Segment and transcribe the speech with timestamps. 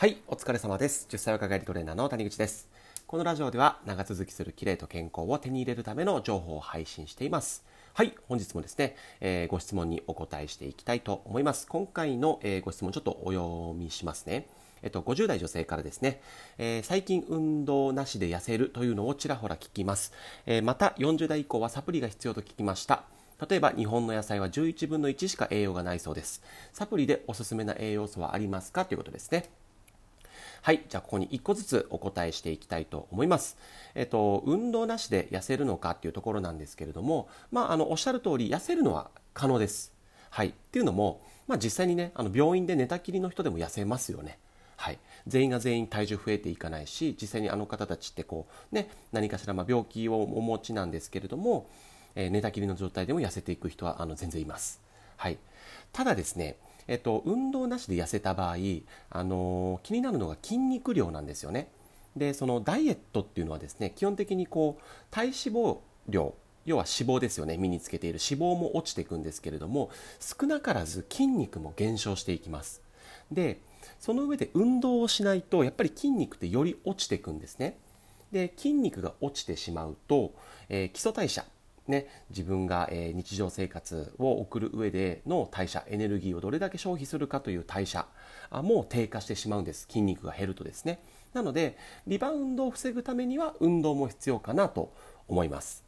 [0.00, 1.08] はい、お疲れ様です。
[1.10, 2.68] 10歳若返りトレーナーの谷口です。
[3.08, 7.64] このラジオでは長続きする綺麗と健康を手に入れるための情報を配信しています。
[7.94, 11.66] はい、本日もですね、えーご質問にお答えしていきたいと思います。
[11.66, 14.46] 今回の、えーご質問ちょっとお読みしますね。
[14.82, 16.20] えっと、50代女性からですね、
[16.58, 20.12] えー最近運動なしで痩せるというのをちらほら聞きます。
[20.46, 23.02] えまた40代以降はサプリが必要と聞きました。
[23.50, 26.40] 例えば日本の野菜は11分の1しか栄養がないそうです。
[26.72, 28.84] サプリでおすすめな栄養素はありますか？
[28.84, 29.50] ということですね。
[30.62, 30.84] はい。
[30.88, 33.56] じゃあ、ここに1個ずつお答えしていきたいと思います。
[33.94, 39.92] えっと、運動なしで痩せるのかっていうところなんですけれども、まあ、あの、おっしゃる通り、痩せるのは可能です。
[40.30, 40.48] はい。
[40.48, 44.38] っていうのも、まあ、実際にね、あの、病院で寝たきりの人でも痩せますよね。
[44.76, 44.98] はい。
[45.26, 51.68] 全員が全員体重増えていかないし、実際にあの方たちってこう、ね、何かしらま病気をお持ちなんですけれども、
[52.14, 54.80] えー寝たきりの状態でも痩せていく人はあの全然います。
[55.16, 55.38] はい。
[55.92, 56.56] ただですね、
[56.88, 58.56] えっと、運動なしで痩せた場合、
[59.10, 61.70] あの気になるのが筋肉量なんですよね。
[62.16, 72.82] で、そのダイエットっていうのはですね、基本的にこう、体脂肪量、要は脂肪ですよね、身につけている脂肪も落ちていくんですけれども、少なからず筋肉も減少していきます。
[73.30, 73.60] で、
[74.00, 77.78] その上で運動をしないと、やっぱり筋肉ってより落ちていくんですね。
[78.32, 80.34] で、筋肉が落ちてしまうと、
[80.68, 81.44] えー基礎代謝、
[81.88, 88.06] ね、自分が、えー日常生活を送る上での代謝エネルギーをどれだけ消費するかという代謝
[88.50, 89.86] あも低下してしまうんです。
[89.88, 91.00] 筋肉が減るとですね。
[91.32, 94.92] なのでリバウンドを防ぐためには運動も必要かなと
[95.26, 95.84] 思います。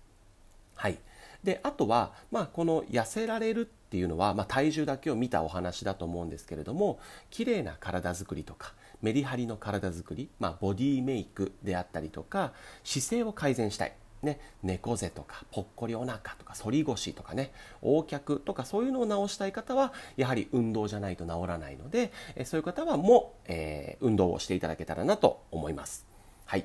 [0.74, 0.98] はい。
[1.44, 12.52] であとは、まあ、この痩せられるっていうのは、まあ、体重だけを見たお話だと思うんですけれども綺麗な体づくりとかメリハリの体づくり、まあ、ボディメイクであったりとか
[12.84, 13.92] 姿勢を改善したい。
[14.22, 26.06] ね、猫背とかぽっこりお腹とか反り腰とかね横脚とかそういうのを治したい方はやはり運動じゃないと治らないのでえそういう方はもう、えー運動をしていただけたらなと思います。
[26.46, 26.64] はい、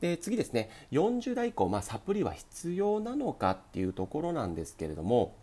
[0.00, 0.70] で次ですね。
[0.92, 5.34] 40代以降、まあ、サプリは必要なのかっていうところなんですけれども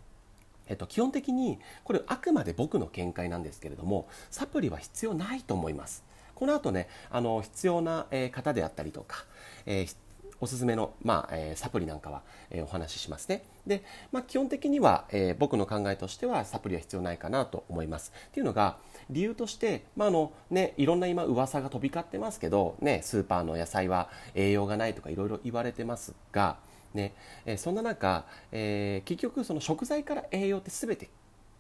[0.68, 6.06] えっと、基本的にこれあくまで僕の見解なんですけれどもサプリは必要ないと思います。
[6.34, 9.26] この後ねあの必要な、方であったりとか、
[9.66, 9.96] えー
[10.42, 18.78] おすすめの、まあえーサプリなんかは、えーお話ししますねで、まあ、基本的には、えー僕の考えとしてはサプリは必要ないかなと思いますっていうのが
[19.10, 26.58] 理由として、まああのね、いろんな今噂が飛び交ってますけど、ね、スーパーの野菜は栄養がないとかいろいろ言われてますが
[26.94, 27.14] ね
[27.46, 31.10] えーそんな中、えー結局その食材から栄養って全て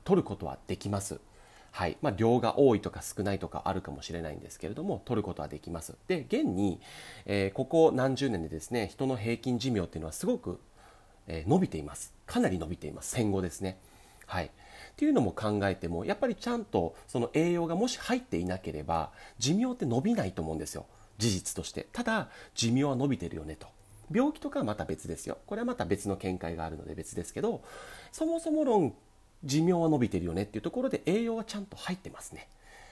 [0.03, 1.19] 取ることはできます。
[1.71, 1.97] はい。
[2.01, 5.95] まあ、量が多いとか少ないとかあるかもしれないんですけれども取ることはできます。
[6.07, 6.81] で現に、
[7.25, 10.59] えーここ何十年でですね人の平均寿命っていうのはすごく、
[11.27, 12.13] えー伸びています。
[12.25, 13.11] かなり伸びています。
[13.15, 13.79] 戦後ですね。
[14.27, 14.45] はい。
[14.45, 14.49] っ
[14.97, 20.85] ていうのも考えてもやっぱりちゃんとその栄養がもし入っていなければ寿命って伸びないと思うんですよ。
[21.17, 21.87] 事実として。
[21.93, 23.67] ただ寿命は伸びてるよねと。
[24.13, 25.37] 病気とかはまた別ですよ。
[25.45, 27.63] これはまた別の見解があるので別ですけど
[28.11, 28.93] そもそも論
[29.43, 32.47] 寿命は伸びてるよねっていうところで栄養はちゃんと入ってますね。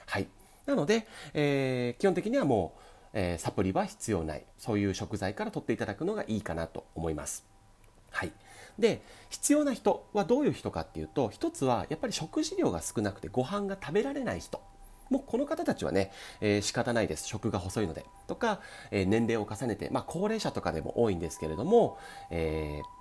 [0.05, 0.27] はい。
[0.65, 2.81] なので、えー基本的にはもう、
[3.13, 4.45] えーサプリは必要ない。
[4.57, 7.45] そういう食材から取っていただくのがいいかなと思います。
[8.11, 8.31] はい、
[8.79, 14.61] で必要な人はどういう人かっていうと一つはやっぱり食事量が少なくてご飯が食べられない人。
[15.09, 16.11] もうこの方たちはね、
[16.41, 17.27] えー仕方ないです。
[17.27, 18.05] 食が細いので。
[18.27, 18.61] とか、
[18.91, 21.97] えー年齢を重ねて、まあ、高齢者とかでも多いんですけれども、
[22.29, 22.98] えー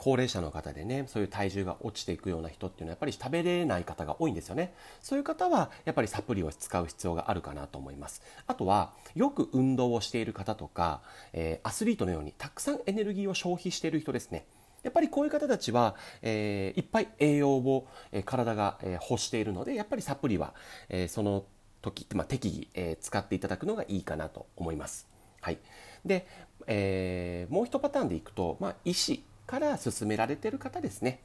[0.00, 4.72] 高齢者の方でねそういう体重が落ちていくような人っていうのはやっぱり食べれない方が多いんですよね。
[5.02, 8.22] そういう方はやっぱりサプリを使う必要があるかなと思います。
[8.46, 14.46] あとはよく運動をしている方とか、えーアスリートのようにたくさんエネルギーを消費している人ですね。
[14.84, 20.54] やっぱりこういう方たちは、えーいっぱい栄養を、えー体が、えー欲しているのでやっぱりサプリは、
[20.88, 21.44] えーその
[21.82, 25.08] 時、まあ、適宜、えー使っていただくのがいいかなと思います。
[25.40, 25.58] はい、
[26.04, 26.26] で、
[26.68, 31.22] えーもう一パターンでいくと、まあ、医師から勧められてる方ですね。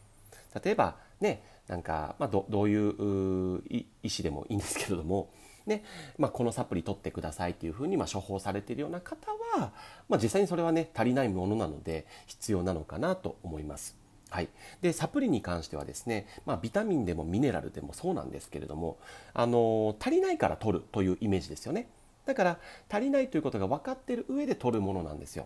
[0.64, 3.64] 例えばねなんか、まあ、どどういうう
[4.02, 5.30] 医師でもいいんですけれども、
[5.66, 5.84] ね
[6.18, 9.74] まあ、このサプリ取ってくださいというふうにまあ処方されているような方は、
[10.08, 13.96] まあ、実際にそれはね足りないものなので必要なのかなと思います。
[14.30, 14.50] はい、
[14.82, 18.98] でサプリに関してはですね、まあ、ビタミンでもミネラルでもそうなんですけれども、
[19.36, 21.88] あの足りないから取るというイメージですよね
[22.26, 22.58] だから
[22.90, 25.46] 足りないということが分かっている上で取るものなんですよ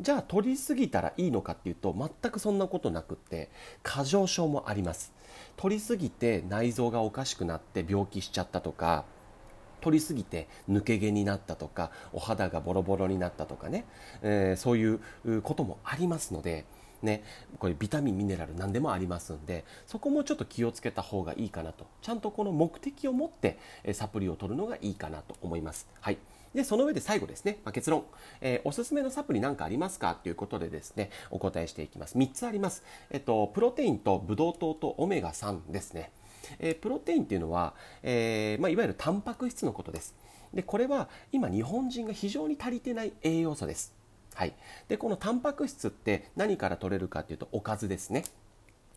[0.00, 3.50] じゃあ取りすぎたらいいのかっていうと全くそんなことなくって
[3.82, 5.12] 過剰症もあります。
[5.56, 9.04] 取りすぎて内臓がおかしくなって病気しちゃったとか
[9.80, 13.84] 取りすぎて抜け毛になったとかお肌がボロボロになったとかね、
[14.22, 15.00] えーそういう
[15.42, 16.64] こともありますので
[17.02, 17.24] ね、
[17.58, 21.86] これビタミンミネラル何でもありますんでそこもちょっと気をつけた方がいいかなと。
[22.00, 23.58] ちゃんとこの目的を持って
[23.92, 25.88] サプリを取るのがいいかなと思います。
[26.00, 26.18] はい。
[26.54, 28.04] で、その上で最後ですね、まあ、結論、
[28.40, 30.14] えー、おすすめのサプリ何かありますか？
[30.22, 32.16] ということでですね、お答えしていきます。
[32.18, 32.84] 3つあります。
[33.10, 36.10] えっと、プロテインとブドウ糖とオメガ3ですね。
[36.58, 40.14] えー、プロテインっていうのは、えー、まあ、いわゆるタンパク質のことです。
[40.52, 43.94] で、これは今日本人が非常に足りてない栄養素です。
[44.34, 44.54] はい、
[44.88, 48.24] でこのタンパク質って何から取れるかというとおかずですね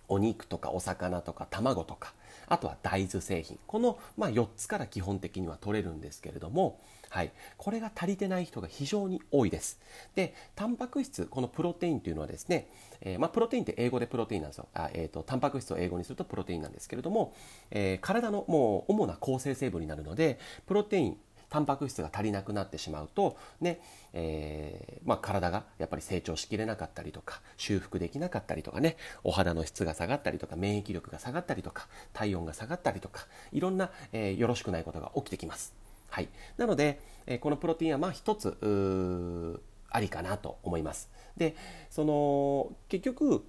[0.07, 2.13] お肉とかお魚とか卵とか
[2.47, 3.59] あとは大豆製品。
[3.68, 9.80] この、ま、4つから基本的には取れるんですけれども、はい、これが足りてない人が非常に多いです。
[10.15, 12.68] でタンパク質このプロテインというのはですね、
[13.01, 14.68] えー、まあ、プロテインって英語でプロテインなんですよ。
[14.74, 17.33] あ、えーと、タンパク質を英語にするとプロテインなんですけれども、
[17.71, 21.18] えー、体のもう主な構成成分になるのでプロテイン
[21.56, 23.80] タンパク質が足りなくなってしまうと、ね
[24.12, 35.74] えーまあ、体がやっぱり成長しきれなかったりとか修復できなかったりとかねお肌の質が下がったりとか免疫力が下がったりとか体温が下がったりとかいろんな、えー、よろしくないことが起きてきます。
[36.10, 41.10] はい、なので、えー、このプロテインはまあ一つありかなと思います。
[41.38, 41.56] で
[41.90, 43.46] その結局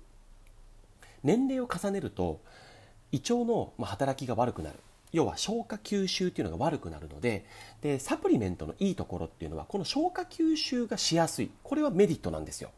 [1.25, 2.41] 年齢を重ねると
[3.11, 4.79] 胃腸の働きが悪くなる
[5.12, 7.47] 要は消化吸収っていうのが悪くなるので
[7.81, 11.50] でサプリメントのいいところっていうのはこの消化吸収がしやすい。
[11.62, 12.70] これはメリットなんですよ。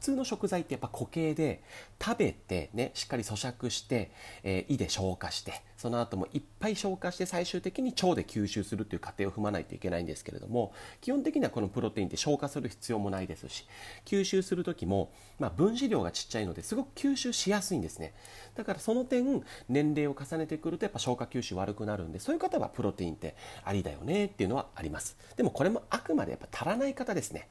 [0.00, 1.62] 通の食材ってやっぱ固形で
[2.02, 4.10] 食べてねしっかり咀嚼して、
[4.42, 13.66] えー、胃で消化してその後もいっぱい消化して最終的に腸で吸収するっていう過程を踏まないといけないんですけれども基本的にはこのプロテインって消化する必要もないですし
[14.04, 18.14] 吸収する時も、まあ、分子量がちっちゃいのですごく吸収しやすいんですね。
[18.54, 25.16] だからその点年齢を重ねてくるとやっぱ消化吸収悪くなるんでそういう方はプロテインってありだよねっていうのはあります。
[25.36, 27.48] でもこれもあくまでやっぱ足らない方ですね。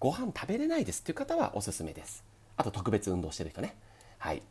[0.00, 2.24] ご飯食べれないですっていう方はおすすめです。
[2.56, 3.76] あと特別運動してる人ね。
[4.18, 4.42] はい。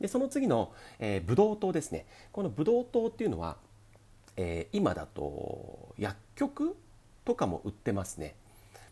[0.00, 2.06] で、その次の、えー、ブドウ糖ですね。
[2.32, 3.56] このブドウ糖っていうのは、
[4.36, 6.76] えー、今だと薬局
[7.24, 8.34] とかも売ってますね。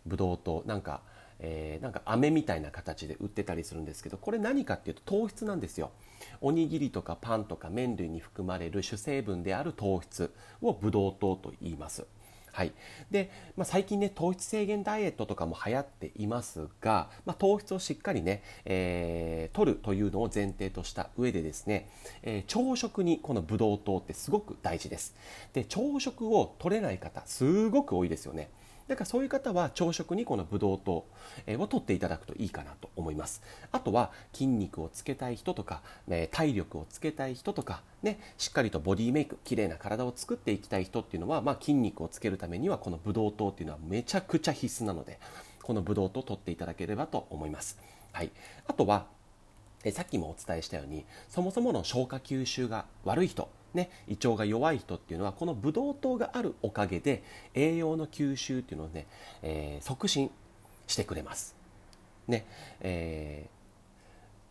[0.07, 0.63] ブドウ糖。
[0.67, 1.03] なんか、
[1.41, 5.91] えー、なんか飴みたいな形で売ってたりするんですけどこれ何かっていうと糖質なんですよ
[6.43, 12.05] おにぎりとかパンとか麺類に含まれる主成分である糖質をブドウ糖と言います
[12.53, 12.73] はい。
[13.11, 21.91] でまあ、最近ね糖質制限ダイエットとかも流行っていますが、まあ、糖質をしっかりね、えー、取るというのを前提とした上でですね、
[22.23, 25.15] えー、朝食にこのブドウ糖ってすごく大事です。
[25.53, 28.51] で朝食を取れない方すごく多いですよね。
[28.91, 31.07] だからそういう方は朝食にこのブドウ糖
[31.47, 33.41] を取っていただくといいかなと思います。
[33.71, 35.81] あとは筋肉をつけたい人とか、
[36.33, 45.21] 体力をつけたい人とか、ね、しっかりとボディメイク、綺麗な体を作っていきたい人っていうのは、まあ、筋肉をつけるためにはこのブドウ糖っていうのはめちゃくちゃ必須なので、
[45.63, 47.79] このブドウ糖を取っていただければと思います。
[48.11, 48.33] はい。
[48.67, 49.07] あとは、
[49.85, 57.23] えさっきもお伝えしたように、そもそもの消化吸収が悪い人、ね、胃腸が弱い人っていうのはこのブドウ糖があるおかげで
[57.55, 59.07] 栄養の吸収っていうのをね、
[59.43, 60.31] えー、促進
[60.87, 61.55] してくれます。
[62.27, 62.47] ね
[62.81, 63.49] え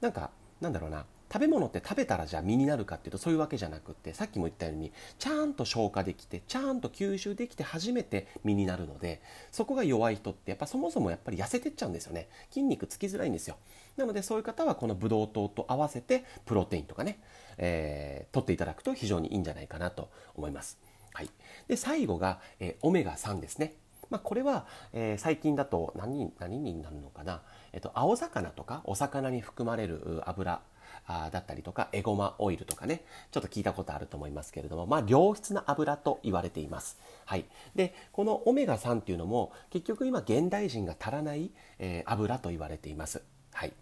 [0.02, 0.32] ー、なんか
[0.62, 9.22] なんだろうな食べ物って食べたらじゃあ身になるかっていうとそういうわけじゃなくってさっきも言ったようにちゃんと消化できてちゃんと吸収できて初めて身になるので
[9.52, 12.30] そこが弱い人ってやっぱそもそもやっぱり痩せてっちゃうんですよね。
[12.50, 13.58] 筋肉つきづらいんですよ。
[13.98, 17.20] なのでそういう方はこのブドウ糖と合わせてプロテインとかね、
[17.58, 20.80] えー、取っていただくと非常にいいんじゃないかなと思います、
[21.14, 21.30] はい、
[21.68, 23.74] で最後が、えー、オメガ3ですね。
[24.10, 30.62] まあ、これは、えー、最近だと何何になるのかな、えっと、青魚とかお魚に含まれる油
[31.10, 33.02] あだったりとかエゴマオイルとかね
[33.32, 41.50] ちょっと聞いたことあると思いますけれども、まあ、良質な油と言われています、はい、でこのオメガ3っていうのも結局今現代人が足らない、
[41.80, 43.24] えー、油と言われています、
[43.54, 43.74] はい。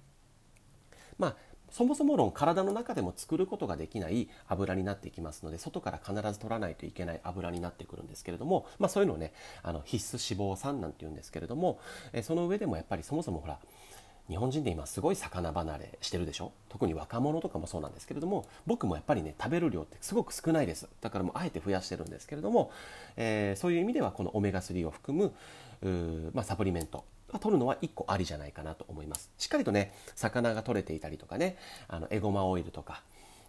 [1.17, 1.36] まあ、
[1.69, 11.79] そもそも論体の中でも作ることができない油になっていきますので外から必ず取らないといけない油になってくるんですけれども、まあ、そういうのをねあの必須脂肪酸なんて言うんですけれども、
[12.13, 13.60] えその上でもやっぱりそもそもほら
[14.29, 16.51] 日本人で今すごい魚離れしてるでしょ？
[16.69, 20.88] 特に若者とかもそうなんですけれども僕もやっぱりね食べる量ってすごく少ないです。
[21.01, 22.72] だからもうあえて増やしてるんですけれども、
[23.15, 25.34] えー、そういう意味ではこのオメガ3を含む
[26.34, 27.05] まあ、サプリメント
[27.39, 29.29] 取るのは1個ありじゃないかなと思います。
[29.38, 31.55] しっかりとね魚が取れていたりとかね
[31.88, 33.03] あのエゴマオイルとか、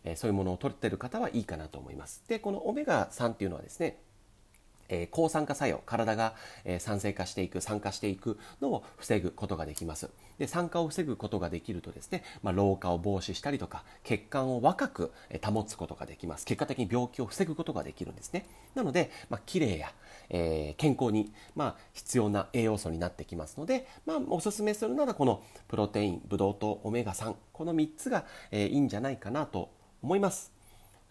[0.05, 2.23] えー、そういうものを取ってる方はいいかなと思います。
[2.29, 3.97] でこのオメガ3っていうのはですね
[4.89, 10.11] えー、抗酸化作用、体が、えー、酸性化していく、酸化していくのを防ぐことができます。
[10.39, 16.47] で、酸化を防ぐことができるとですね、まあ、老化を防止したりとか、血管を若く保つことができます。
[16.47, 18.47] 結果的に病気を防ぐことができるんですね。
[18.75, 19.93] なので、まあ、綺麗や、
[20.31, 29.71] えー、健康に、まあ、必要な栄養素になってきますので、まあ、おすすめするならこのプロテイン、ブドウ糖、オメガ3、この3つが、えー、いいんじゃないかなと
[30.03, 30.58] 思います。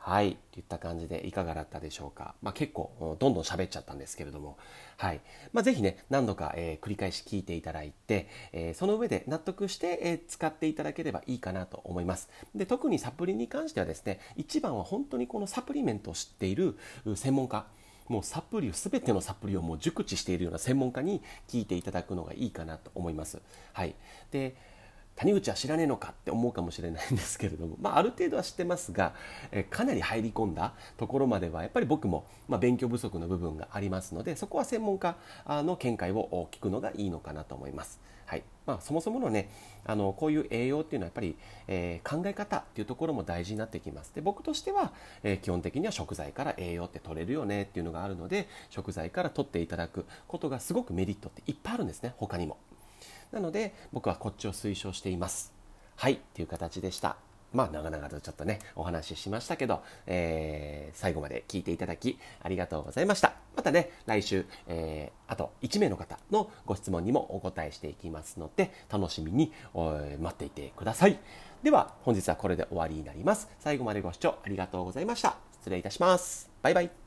[0.07, 0.37] はい。
[0.53, 2.33] といった感じでいかがだったでしょうか。
[2.41, 4.57] まあ、結構どんどん喋っちゃったんですけれども、
[4.95, 5.19] はい。
[5.51, 12.29] まあ、ぜひね、何度か、えー、繰り返し聞いていただいて、えー、その上で納得して、えー、使っていただければいいかなと思います。
[12.55, 16.77] で、特にサプリに関してはですね、一番は本当にこのサプリメントを知っている
[17.17, 17.67] 専門家、
[18.07, 23.41] もうサプリを全てのサプリをもう熟知しているような専門家に聞いていただくのがいいかなと思います。
[23.73, 23.93] はい。
[24.31, 24.55] で、
[25.17, 29.13] 谷口は知らねえのかって思うかもしれないんですけれども、まあ、ある程度は知ってますが、
[29.51, 37.99] えかなり入り込んだところまではやっぱり僕も、ま、勉強不足の部分がありますのでそこは専門家の見解を聞くのがいいのかなと思います。
[38.27, 39.49] はいまあ、そもそものね
[39.85, 41.37] あのこういう栄養っていうのはやっぱり、
[41.69, 44.91] えー、考え方っていうところも大事になってきますで僕としては、
[45.23, 52.57] えー、基本的には食材から栄養って取れるよねっていうのがあるので食材から取っていただくことがすごくメリットっていっぱいあるんですね他にも。
[53.31, 55.53] なので僕はこっちを推奨しています。
[55.95, 57.17] はいっていう形でした。
[57.53, 63.33] まあ長々とちょっとねお話ししましたけど、えー、最後まで聞いていただきありがとうございました。
[63.55, 71.17] またね来週、えー、あと1名の方のご質問にもお答えしていきますので楽しみに、待っていてください。
[71.63, 73.49] では本日はこれで終わりになります。
[73.59, 75.37] 最後までご視聴ありがとうございました。
[75.61, 76.51] 失礼いたします。
[76.61, 77.06] バイバイ。